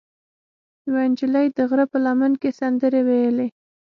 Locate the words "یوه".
0.87-1.03